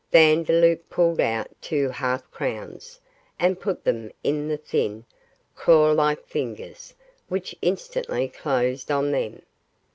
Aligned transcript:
Vandeloup 0.11 0.89
pulled 0.89 1.19
out 1.19 1.47
two 1.61 1.89
half 1.89 2.23
crowns 2.31 2.99
and 3.37 3.59
put 3.59 3.83
them 3.83 4.11
in 4.23 4.47
the 4.47 4.57
thin, 4.57 5.05
claw 5.55 5.91
like 5.91 6.25
fingers, 6.25 6.95
which 7.29 7.55
instantly 7.61 8.27
closed 8.27 8.89
on 8.89 9.11
them. 9.11 9.43